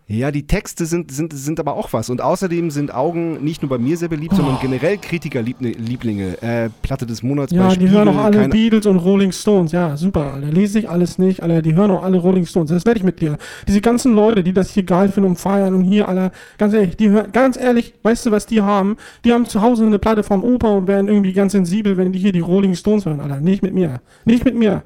Ja, 0.07 0.31
die 0.31 0.47
Texte 0.47 0.85
sind, 0.85 1.11
sind, 1.11 1.33
sind 1.33 1.59
aber 1.59 1.77
auch 1.77 1.95
was. 1.95 2.11
Und 2.11 2.21
außerdem 2.21 2.71
sind 2.71 2.93
Augen 2.93 3.43
nicht 3.43 3.63
nur 3.63 3.71
bei 3.71 3.79
mir 3.79 3.97
sehr 3.97 4.09
beliebt, 4.09 4.37
sondern 4.37 4.59
generell 4.61 4.99
Kritikerlieblinge. 4.99 6.43
Äh, 6.43 6.69
Platte 6.83 7.07
des 7.07 7.23
Monats 7.23 7.53
Ja, 7.53 7.69
bei 7.69 7.77
die 7.77 7.89
hören 7.89 8.09
auch 8.09 8.19
alle 8.19 8.51
Beatles 8.51 8.85
und 8.85 8.99
Rolling 8.99 9.33
Stones. 9.33 9.73
Ja, 9.73 9.97
super, 9.97 10.35
Alter. 10.35 10.49
Lese 10.49 10.81
ich 10.81 10.91
alles 10.91 11.17
nicht, 11.17 11.43
Alter. 11.43 11.63
Die 11.63 11.75
hören 11.75 11.91
auch 11.91 12.03
alle 12.03 12.19
Rolling 12.19 12.45
Stones. 12.45 12.69
Das 12.69 12.85
werde 12.85 12.99
ich 12.99 13.05
mit 13.05 13.23
dir. 13.23 13.39
Diese 13.67 13.81
ganzen 13.81 14.15
Leute, 14.15 14.45
die 14.45 14.53
das 14.53 14.71
hier 14.71 14.83
geil 14.83 15.09
finden 15.09 15.31
und 15.31 15.37
feiern 15.37 15.73
und 15.75 15.85
hier, 15.85 16.07
Alter, 16.07 16.33
ganz 16.59 16.75
ehrlich, 16.75 16.99
die 16.99 17.09
hören, 17.09 17.33
ganz 17.33 17.57
ehrlich, 17.57 17.95
weißt 18.03 18.27
du, 18.27 18.31
was 18.31 18.45
die 18.45 18.61
haben? 18.61 18.99
Die 19.25 19.33
haben 19.33 19.47
zu 19.47 19.63
Hause 19.63 19.87
eine 19.87 19.99
Platte 19.99 20.23
vom 20.23 20.45
Opa 20.45 20.69
und 20.69 20.87
werden 20.87 21.09
irgendwie 21.09 21.33
ganz 21.33 21.53
sensibel, 21.53 21.97
wenn 21.97 22.13
die 22.13 22.19
hier 22.19 22.33
die 22.33 22.41
Rolling 22.41 22.75
Stones 22.75 23.07
hören, 23.07 23.21
Alter. 23.21 23.41
Nicht 23.41 23.63
mit 23.63 23.73
mir. 23.73 24.03
Nicht 24.27 24.45
mit 24.45 24.55
mir. 24.55 24.83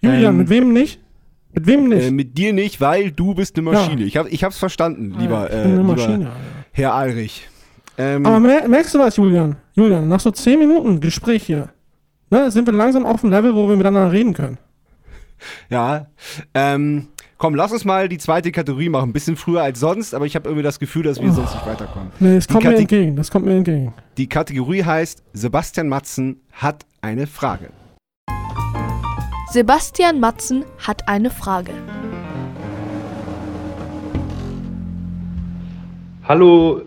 Julian, 0.00 0.34
Ähm, 0.34 0.38
mit 0.38 0.48
wem 0.48 0.72
nicht? 0.72 1.00
Mit 1.56 1.66
wem 1.66 1.88
nicht? 1.88 2.04
Äh, 2.04 2.10
mit 2.10 2.36
dir 2.36 2.52
nicht, 2.52 2.80
weil 2.82 3.10
du 3.10 3.34
bist 3.34 3.56
eine 3.56 3.70
Maschine. 3.70 4.04
Ich, 4.04 4.16
hab, 4.18 4.30
ich 4.30 4.44
hab's 4.44 4.58
verstanden, 4.58 5.16
lieber, 5.18 5.38
Alter, 5.38 5.58
ich 5.60 5.64
äh, 5.64 5.70
lieber 5.76 5.82
Maschine. 5.82 6.30
Herr 6.72 6.94
Alrich. 6.94 7.48
Ähm, 7.96 8.26
Aber 8.26 8.38
mer 8.40 8.68
merkst 8.68 8.94
du 8.94 8.98
was, 8.98 9.16
Julian? 9.16 9.56
Julian, 9.74 10.06
nach 10.06 10.20
so 10.20 10.30
10 10.30 10.58
Minuten 10.58 11.00
Gespräch 11.00 11.44
hier, 11.44 11.70
ne, 12.28 12.50
sind 12.50 12.66
wir 12.66 12.74
langsam 12.74 13.06
auf 13.06 13.22
dem 13.22 13.30
Level, 13.30 13.54
wo 13.54 13.68
wir 13.70 13.76
miteinander 13.76 14.12
reden 14.12 14.34
können. 14.34 14.58
ja. 15.70 16.08
Ähm, 16.52 17.08
komm, 17.38 17.54
lass 17.54 17.72
uns 17.72 17.86
mal 17.86 18.06
die 18.10 18.18
zweite 18.18 18.52
Kategorie 18.52 18.90
machen. 18.90 19.08
Ein 19.08 19.12
bisschen 19.14 19.36
früher 19.36 19.62
als 19.62 19.80
sonst, 19.80 20.14
aber 20.14 20.26
ich 20.26 20.34
habe 20.36 20.46
irgendwie 20.50 20.62
das 20.62 20.78
Gefühl, 20.78 21.04
dass 21.04 21.22
wir 21.22 21.32
sonst 21.32 21.54
nicht 21.54 21.66
weiterkommen. 21.66 22.10
Nee, 22.20 22.34
das 22.34 22.46
Die 22.46 22.52
kommt 22.52 22.66
mir 22.66 22.76
entgegen, 22.76 23.16
das 23.16 23.30
kommt 23.30 23.46
mir 23.46 23.56
entgegen. 23.56 23.94
Die 24.18 24.28
Kategorie 24.28 24.84
heißt 24.84 25.22
Sebastian 25.32 25.88
Matzen 25.88 26.42
hat 26.52 26.84
eine 27.00 27.26
Frage. 27.26 27.70
Sebastian 29.56 30.20
Matzen 30.20 30.66
hat 30.86 31.08
eine 31.08 31.30
Frage. 31.30 31.72
Hallo, 36.28 36.82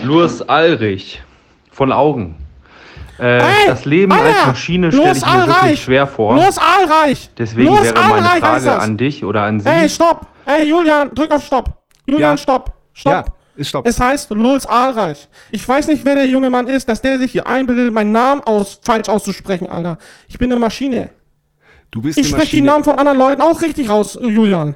Lurs 0.00 0.40
Alrich 0.48 1.22
von 1.70 1.92
Augen. 1.92 2.36
Äh, 3.18 3.42
Hey, 3.42 3.66
das 3.66 3.84
Leben 3.84 4.10
Alter, 4.12 4.24
als 4.38 4.46
Maschine 4.46 4.90
stelle 4.90 5.06
Lurs 5.08 5.18
ich 5.18 5.26
mir 5.26 5.32
wirklich 5.34 5.54
Alreich, 5.58 5.82
schwer 5.82 6.06
vor. 6.06 6.34
Los, 6.36 6.56
Aalreich! 6.56 7.28
Deswegen 7.36 7.68
Los, 7.68 7.82
wäre 7.82 7.94
meine 7.96 8.14
Aalreich 8.26 8.42
heißt 8.42 8.64
Frage 8.64 8.78
an 8.80 8.96
dich 8.96 9.22
oder 9.22 9.42
an 9.42 9.60
Sie. 9.60 9.68
Ey, 9.68 9.86
stopp! 9.90 10.26
Ey, 10.46 10.66
Julian, 10.66 11.14
drück 11.14 11.30
auf 11.30 11.44
Stopp! 11.44 11.74
Julian, 12.06 12.30
Ja. 12.30 12.36
stopp! 12.38 12.72
Stopp! 12.94 13.12
Ja, 13.12 13.24
ist 13.56 13.68
stopp. 13.68 13.86
Es 13.86 14.00
heißt 14.00 14.30
Lulz 14.30 14.64
Aalreich. 14.64 15.28
Ich 15.50 15.68
weiß 15.68 15.88
nicht, 15.88 16.06
wer 16.06 16.14
der 16.14 16.26
junge 16.26 16.48
Mann 16.48 16.68
ist, 16.68 16.88
dass 16.88 17.02
der 17.02 17.18
sich 17.18 17.32
hier 17.32 17.46
einbildet, 17.46 17.92
meinen 17.92 18.12
Namen 18.12 18.40
aus, 18.44 18.80
falsch 18.82 19.10
auszusprechen, 19.10 19.68
Alter. 19.68 19.98
Ich 20.26 20.38
bin 20.38 20.50
eine 20.50 20.58
Maschine. 20.58 21.10
Du 21.90 22.02
bist 22.02 22.18
Ich 22.18 22.28
spreche 22.28 22.56
die. 22.56 22.62
Namen 22.62 22.84
von 22.84 22.98
anderen 22.98 23.18
Leuten 23.18 23.40
auch 23.42 23.60
richtig 23.62 23.88
raus, 23.88 24.18
Julian. 24.20 24.74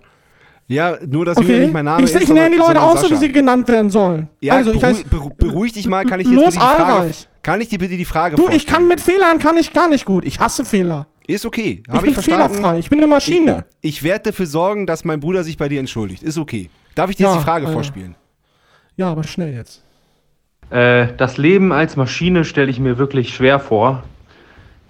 Ja, 0.69 0.97
nur 1.07 1.25
dass 1.26 1.37
Julian 1.37 1.54
Okay? 1.54 1.64
nicht 1.64 1.73
mein 1.75 1.85
Name 1.85 2.04
ich 2.04 2.14
ist. 2.14 2.23
ich 2.23 2.28
nenne 2.31 2.50
die 2.50 2.57
Leute 2.57 2.81
so, 2.97 3.11
wie 3.11 3.16
sie 3.16 3.31
genannt 3.33 3.69
werden 3.69 3.90
sollen. 3.90 4.28
Ja, 4.40 4.54
also, 4.54 4.73
ich 4.73 4.81
beruhig, 4.81 4.97
heißt, 4.99 5.07
beru- 5.12 5.35
beruhig 5.37 5.73
dich 5.73 5.87
mal, 5.87 6.04
kann 6.07 6.21
ich 6.21 6.26
jetzt 6.26 6.35
Los, 6.37 6.45
bitte 6.54 6.59
die 6.61 6.61
Frage, 6.61 6.85
Aalreich. 6.85 7.28
kann 7.42 7.61
ich 7.61 7.69
dir 7.69 7.78
bitte 7.78 7.97
die 7.97 8.04
Frage 8.07 8.37
du, 8.37 8.49
ich 8.49 8.66
kann 8.66 8.88
mit 8.88 9.00
Fehlern, 9.00 9.38
kann 9.38 9.59
ich 9.59 9.73
gar 9.75 9.88
nicht 9.88 10.04
gut. 10.07 10.25
Ich 10.25 10.40
hasse 10.40 10.64
Fehler. 10.64 11.07
Ist 11.26 11.45
okay, 11.45 11.83
Ich 11.87 11.88
habe 11.92 12.00
bin 12.02 12.11
ich 12.11 12.14
verstanden. 12.14 12.54
fehlerfrei. 12.54 12.78
Ich 12.78 12.88
bin 12.88 12.99
eine 12.99 13.07
Maschine. 13.07 13.64
Ich 13.81 14.02
werde 14.02 14.31
dafür 14.31 14.47
sorgen, 14.47 14.87
dass 14.87 15.04
mein 15.04 15.21
Bruder 15.21 15.45
sich 15.45 15.57
bei 15.59 15.69
dir 15.69 15.78
entschuldigt. 15.81 16.23
Ist 16.23 16.38
okay. 16.38 16.71
Darf 16.95 17.11
ich 17.11 17.16
dir 17.16 17.25
Ja, 17.25 17.33
jetzt 17.33 17.40
die 17.40 17.45
Frage 17.45 17.66
äh, 17.66 17.73
vorspielen? 17.73 18.14
Ja, 18.97 19.11
aber 19.11 19.25
schnell 19.25 19.52
jetzt. 19.54 19.83
Äh, 20.71 21.09
das 21.16 21.37
Leben 21.37 21.73
als 21.73 21.97
Maschine 21.97 22.45
stelle 22.45 22.71
ich 22.71 22.81
mir 22.81 22.99
wirklich 22.99 23.35
schwer 23.35 23.61
vor. 23.61 24.02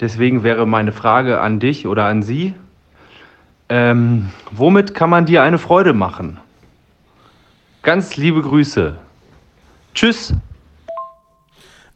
Deswegen 0.02 0.42
wäre 0.42 0.66
meine 0.66 0.90
Frage 0.90 1.40
an 1.40 1.60
dich 1.60 1.86
oder 1.86 2.06
an 2.06 2.22
Sie. 2.24 2.54
Ähm, 3.68 4.30
womit 4.50 4.94
kann 4.94 5.08
man 5.08 5.26
dir 5.26 5.42
eine 5.44 5.58
Freude 5.58 5.92
machen? 5.92 6.38
Ganz 7.82 8.16
liebe 8.16 8.42
Grüße. 8.42 8.96
Tschüss. 9.94 10.34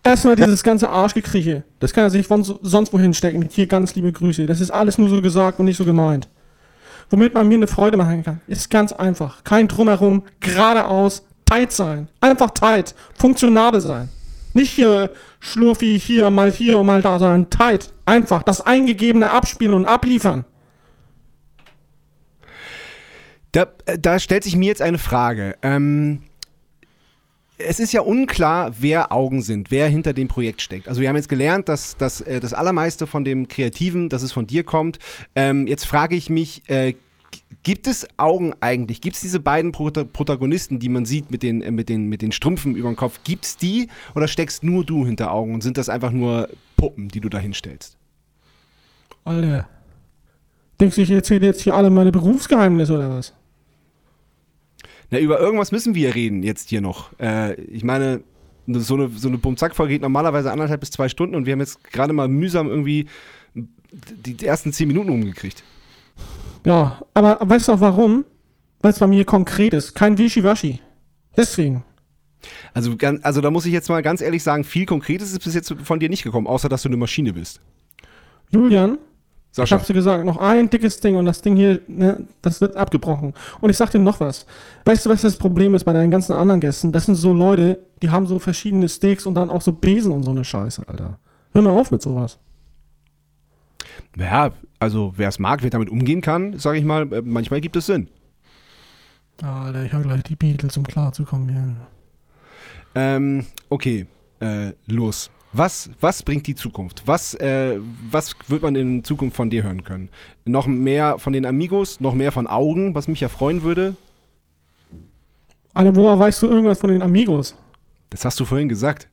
Erstmal 0.05 0.37
dieses 0.37 0.63
ganze 0.63 0.89
Arschgekrieche. 0.89 1.65
Das 1.81 1.93
kann 1.93 2.05
er 2.05 2.11
sich 2.11 2.25
von 2.29 2.45
so- 2.45 2.61
sonst 2.63 2.93
wohin 2.93 3.13
stecken. 3.13 3.49
Hier 3.51 3.67
ganz 3.67 3.97
liebe 3.97 4.13
Grüße. 4.13 4.47
Das 4.47 4.61
ist 4.61 4.71
alles 4.71 4.99
nur 4.99 5.09
so 5.09 5.21
gesagt 5.21 5.59
und 5.59 5.65
nicht 5.65 5.77
so 5.77 5.85
gemeint. 5.85 6.29
Womit 7.11 7.35
man 7.35 7.49
mir 7.49 7.55
eine 7.57 7.67
Freude 7.67 7.97
machen 7.97 8.23
kann, 8.23 8.41
ist 8.47 8.71
ganz 8.71 8.93
einfach. 8.93 9.43
Kein 9.43 9.67
Drumherum, 9.67 10.23
geradeaus, 10.39 11.25
tight 11.45 11.73
sein. 11.73 12.09
Einfach 12.21 12.53
tight, 12.53 12.95
funktionabel 13.19 13.81
sein. 13.81 14.09
Nicht 14.55 14.71
hier 14.71 15.11
schlurfi, 15.47 15.99
hier 15.99 16.31
mal 16.31 16.51
hier 16.51 16.79
und 16.79 16.87
mal 16.87 17.03
da, 17.03 17.19
sondern 17.19 17.51
tight. 17.51 17.93
Einfach 18.05 18.43
das 18.43 18.61
Eingegebene 18.61 19.31
abspielen 19.31 19.75
und 19.75 19.87
abliefern. 19.87 20.45
Da, 23.53 23.67
da 23.99 24.19
stellt 24.19 24.45
sich 24.45 24.57
mir 24.57 24.67
jetzt 24.67 24.83
eine 24.83 24.99
Frage. 24.99 25.57
Ähm, 25.63 26.21
es 27.59 27.81
ist 27.81 27.93
ja 27.93 28.03
unklar, 28.03 28.75
wer 28.79 29.13
Augen 29.13 29.41
sind, 29.41 29.71
wer 29.71 29.89
hinter 29.89 30.13
dem 30.13 30.29
Projekt 30.29 30.61
steckt. 30.61 30.89
Also 30.89 31.01
wir 31.01 31.09
haben 31.09 31.17
jetzt 31.17 31.29
gelernt, 31.29 31.69
dass, 31.69 31.97
dass 31.97 32.21
äh, 32.21 32.41
das 32.41 32.53
Allermeiste 32.53 33.07
von 33.07 33.25
dem 33.25 33.49
Kreativen, 33.49 34.09
dass 34.09 34.23
es 34.23 34.33
von 34.33 34.47
dir 34.47 34.63
kommt. 34.63 34.99
Ähm, 35.35 35.67
jetzt 35.67 35.87
frage 35.87 36.17
ich 36.17 36.29
mich, 36.29 36.69
äh, 36.69 36.95
gibt 37.63 37.87
es 37.87 38.07
Augen 38.17 38.55
eigentlich? 38.61 39.01
Gibt 39.01 39.17
es 39.17 39.23
diese 39.23 39.41
beiden 39.41 39.73
Prota 39.73 40.05
Protagonisten, 40.05 40.79
die 40.79 40.89
man 40.89 41.05
sieht 41.05 41.31
mit 41.31 41.43
den, 41.43 41.63
äh, 41.63 41.71
mit, 41.71 41.89
den, 41.89 42.09
mit 42.09 42.23
den 42.23 42.33
Strümpfen 42.33 42.77
über 42.77 42.89
dem 42.89 42.97
Kopf? 42.97 43.21
Gibt 43.25 43.45
es 43.45 43.57
die 43.57 43.89
oder 44.15 44.29
steckst 44.29 44.63
nur 44.63 44.85
du 44.85 45.05
hinter 45.07 45.33
Augen 45.33 45.55
und 45.55 45.63
sind 45.63 45.77
das 45.79 45.89
einfach 45.89 46.13
nur 46.13 46.49
Puppen, 46.77 47.09
die 47.09 47.21
du 47.21 47.29
da 47.29 47.39
hinstellst? 47.39 47.97
Alter. 49.25 49.69
Denkst 50.81 50.97
du, 50.97 51.03
ich 51.03 51.11
erzähle 51.11 51.47
jetzt 51.47 51.63
hier 51.63 51.75
alle 51.75 51.91
meine 51.91 52.13
Berufsgeheimnisse 52.13 52.95
oder 52.95 53.11
was? 53.11 53.33
Na, 55.11 55.19
über 55.19 55.41
irgendwas 55.41 55.73
müssen 55.73 55.95
wir 55.95 56.15
reden 56.15 56.43
jetzt 56.43 56.69
hier 56.69 56.81
noch. 56.81 57.19
Äh, 57.19 57.55
ich 57.63 57.85
meine, 57.85 58.23
ne- 58.67 58.81
so 58.81 58.95
eine, 58.95 59.09
so 59.09 59.29
eine 59.29 59.39
Bumzack-Folge 59.39 59.95
geht 59.95 60.03
normalerweise 60.03 60.53
anderthalb 60.53 60.81
bis 60.81 60.91
zwei 60.91 61.09
Stunden 61.09 61.35
und 61.35 61.47
wir 61.47 61.53
haben 61.53 61.61
jetzt 61.61 61.83
gerade 61.85 62.13
mal 62.13 62.29
mühsam 62.29 62.69
irgendwie 62.69 63.07
die 63.95 64.45
ersten 64.45 64.73
zehn 64.73 64.89
Minuten 64.89 65.11
umgekriegt. 65.11 65.65
Ja, 66.67 67.01
aber 67.15 67.39
weißt 67.41 67.69
du 67.69 67.73
auch 67.75 67.81
warum? 67.81 68.25
Weil 68.81 68.91
es 68.91 68.99
bei 68.99 69.07
mir 69.07 69.25
konkret 69.25 69.73
ist. 69.73 69.95
Kein 69.95 70.19
Wischiwaschi. 70.19 70.81
Deswegen. 71.37 71.85
Also, 72.75 72.97
also 73.23 73.41
da 73.41 73.51
muss 73.53 73.67
ich 73.67 73.73
jetzt 73.73 73.89
mal 73.89 74.03
ganz 74.03 74.21
ehrlich 74.21 74.43
sagen, 74.43 74.65
viel 74.65 74.85
Konkretes 74.85 75.31
ist 75.31 75.45
bis 75.45 75.55
jetzt 75.55 75.73
von 75.85 76.01
dir 76.01 76.09
nicht 76.09 76.25
gekommen, 76.25 76.49
außer 76.49 76.69
dass 76.69 76.83
du 76.83 76.89
eine 76.89 76.97
Maschine 76.97 77.33
bist. 77.33 77.61
Julian, 78.51 78.95
ich 78.95 79.57
Sascha, 79.57 79.77
hab's 79.77 79.87
dir 79.87 79.95
gesagt, 79.95 80.25
noch 80.25 80.39
ein 80.39 80.69
dickes 80.69 80.99
Ding 80.99 81.15
und 81.15 81.25
das 81.25 81.41
Ding 81.41 81.55
hier, 81.55 81.81
ne, 81.87 82.27
das 82.43 82.61
wird 82.61 82.77
abgebrochen. 82.77 83.33
Und 83.61 83.71
ich 83.71 83.77
sag 83.77 83.91
dir 83.91 84.01
noch 84.01 84.19
was. 84.19 84.45
Weißt 84.85 85.07
du, 85.07 85.11
was 85.11 85.23
das 85.23 85.37
Problem 85.37 85.75
ist 85.77 85.85
bei 85.85 85.93
deinen 85.93 86.11
ganzen 86.11 86.33
anderen 86.33 86.61
Gästen? 86.61 86.91
Das 86.91 87.07
sind 87.07 87.15
so 87.15 87.33
Leute, 87.33 87.79
die 88.03 88.11
haben 88.11 88.27
so 88.27 88.41
verschiedene 88.41 88.89
Steaks 88.89 89.25
und 89.25 89.35
dann 89.35 89.51
auch 89.51 89.63
so 89.63 89.73
Besen 89.73 90.11
und 90.11 90.25
so 90.25 90.33
eine 90.33 90.45
Scheiße, 90.45 90.83
Alter. 90.89 91.19
Hör 91.53 91.63
mal 91.63 91.71
auf 91.71 91.93
mit 91.93 92.03
sowas. 92.03 92.39
ja, 94.17 94.53
also 94.79 95.13
wer 95.17 95.29
es 95.29 95.39
mag, 95.39 95.63
wer 95.63 95.71
damit 95.71 95.91
umgehen 95.91 96.21
kann, 96.21 96.59
sage 96.59 96.79
ich 96.79 96.85
mal, 96.85 97.13
äh, 97.13 97.23
manchmal 97.23 97.61
gibt 97.61 97.77
es 97.77 97.87
Sinn. 97.87 98.09
Alter, 99.43 99.85
ich 99.85 99.93
hab 99.93 100.03
gleich 100.03 100.23
die 100.23 100.37
Beatles, 100.37 100.77
um 100.77 100.85
klarzukommen 100.85 101.49
hier. 101.49 101.77
Ähm, 102.95 103.47
okay, 103.69 104.07
äh, 104.41 104.73
los. 104.87 105.31
Was, 105.53 105.91
was 106.01 106.23
bringt 106.23 106.47
die 106.47 106.55
Zukunft? 106.55 107.03
Was, 107.07 107.35
äh, 107.35 107.79
was 108.11 108.35
wird 108.49 108.63
man 108.63 108.75
in 108.77 109.05
Zukunft 109.05 109.37
von 109.37 109.49
dir 109.49 109.63
hören 109.63 109.85
können? 109.85 110.11
Noch 110.45 110.67
mehr 110.67 111.19
von 111.19 111.33
den 111.33 111.47
Amigos, 111.47 112.01
noch 112.01 112.15
mehr 112.15 112.33
von 112.33 112.47
Augen, 112.47 112.95
was 112.95 113.09
mich 113.09 113.21
ja 113.21 113.29
freuen 113.29 113.63
würde. 113.63 113.97
Alter, 115.73 115.95
woher 115.97 116.19
weißt 116.19 116.43
du 116.43 116.49
irgendwas 116.49 116.79
von 116.79 116.91
den 116.91 117.03
Amigos? 117.03 117.55
Das 118.11 118.25
hast 118.25 118.39
du 118.41 118.45
vorhin 118.45 118.69
gesagt. 118.69 119.09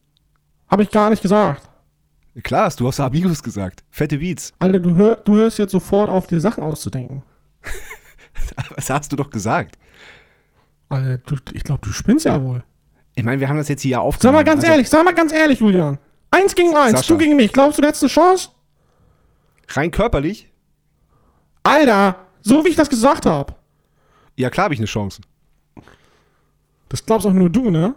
Hab 0.69 0.79
ich 0.79 0.89
gar 0.89 1.09
nicht 1.09 1.21
gesagt. 1.21 1.69
Klar, 2.41 2.71
du 2.75 2.87
hast 2.87 2.99
Amigos 2.99 3.43
gesagt. 3.43 3.83
Fette 3.91 4.17
Beats. 4.17 4.53
Alter, 4.59 4.79
du, 4.79 4.95
hör, 4.95 5.17
du 5.17 5.35
hörst 5.35 5.59
jetzt 5.59 5.71
sofort 5.71 6.09
auf, 6.09 6.25
dir 6.27 6.39
Sachen 6.41 6.63
auszudenken. 6.63 7.21
Was 8.75 8.89
hast 8.89 9.11
du 9.11 9.15
doch 9.15 9.29
gesagt? 9.29 9.77
Alter, 10.89 11.17
du, 11.19 11.35
ich 11.53 11.63
glaube, 11.63 11.81
du 11.85 11.91
spinnst 11.91 12.25
ja 12.25 12.41
wohl. 12.41 12.63
Ich 13.15 13.23
meine, 13.23 13.39
wir 13.39 13.47
haben 13.49 13.57
das 13.57 13.67
jetzt 13.67 13.81
hier 13.83 13.91
ja 13.91 13.97
Sag 13.97 14.03
aufgenommen. 14.05 14.37
mal 14.37 14.43
ganz 14.43 14.61
Also, 14.63 14.71
ehrlich, 14.71 14.89
sag 14.89 15.05
mal 15.05 15.13
ganz 15.13 15.31
ehrlich, 15.31 15.59
Julian. 15.59 15.99
Eins 16.31 16.55
gegen 16.55 16.75
eins, 16.75 16.99
Sascha. 17.01 17.13
du 17.13 17.19
gegen 17.19 17.35
mich. 17.35 17.53
Glaubst 17.53 17.77
du, 17.77 17.81
du 17.83 17.87
hättest 17.87 18.03
eine 18.03 18.09
Chance? 18.09 18.49
Rein 19.69 19.91
körperlich? 19.91 20.51
Alter, 21.61 22.25
so 22.41 22.65
wie 22.65 22.69
ich 22.69 22.75
das 22.75 22.89
gesagt 22.89 23.27
habe. 23.27 23.53
Ja, 24.35 24.49
klar 24.49 24.65
habe 24.65 24.73
ich 24.73 24.79
eine 24.79 24.87
Chance. 24.87 25.21
Das 26.89 27.05
glaubst 27.05 27.27
auch 27.27 27.33
nur 27.33 27.49
du, 27.51 27.69
ne? 27.69 27.95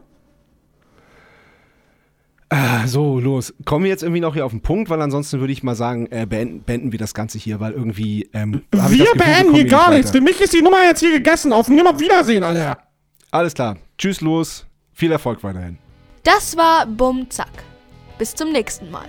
Ah, 2.49 2.87
so, 2.87 3.19
los. 3.19 3.53
Kommen 3.65 3.85
wir 3.85 3.91
jetzt 3.91 4.03
irgendwie 4.03 4.21
noch 4.21 4.35
hier 4.35 4.47
auf 4.47 4.53
den 4.53 4.61
Punkt, 4.61 4.89
weil 4.89 5.03
ansonsten 5.03 5.41
würde 5.41 5.53
ich 5.53 5.65
mal 5.65 5.75
sagen, 5.75 6.07
äh, 6.13 6.27
beenden, 6.27 6.63
beenden 6.63 6.93
wir 6.93 6.99
das 6.99 7.13
Ganze 7.13 7.39
hier, 7.39 7.59
weil 7.59 7.73
irgendwie. 7.73 8.29
Ähm, 8.33 8.63
Wir 8.71 8.81
das 8.81 8.91
Gefühl, 8.91 9.07
beenden 9.15 9.43
kommen 9.43 9.55
hier 9.55 9.63
nicht 9.65 9.71
gar 9.71 9.91
nichts. 9.91 10.11
Für 10.13 10.21
mich 10.21 10.41
ist 10.41 10.53
die 10.53 10.63
Nummer 10.63 10.85
jetzt 10.85 11.01
hier 11.01 11.13
gegessen. 11.13 11.53
Auf 11.53 11.69
Wiedersehen, 11.69 12.45
Alter. 12.45 12.79
Alles 13.33 13.55
klar. 13.55 13.77
Tschüss, 13.99 14.21
los. 14.21 14.65
Viel 14.93 15.11
Erfolg 15.11 15.43
weiterhin. 15.43 15.79
Das 16.23 16.57
war 16.57 16.87
Bum 16.87 17.29
Zack. 17.31 17.65
Bis 18.19 18.35
zum 18.35 18.53
nächsten 18.53 18.91
Mal. 18.91 19.07